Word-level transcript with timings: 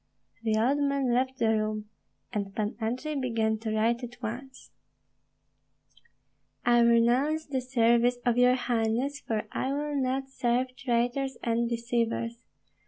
The 0.41 0.57
old 0.57 0.79
man 0.79 1.13
left 1.13 1.37
the 1.37 1.49
room, 1.49 1.87
and 2.33 2.55
Pan 2.55 2.75
Andrei 2.81 3.13
began 3.13 3.59
to 3.59 3.69
write 3.71 4.03
at 4.03 4.19
once: 4.19 4.71
I 6.65 6.79
renounce 6.79 7.45
the 7.45 7.61
service 7.61 8.17
of 8.25 8.35
your 8.35 8.55
highness, 8.55 9.19
for 9.19 9.43
I 9.51 9.71
will 9.71 9.95
not 9.95 10.27
serve 10.27 10.75
traitors 10.75 11.37
and 11.43 11.69
deceivers. 11.69 12.43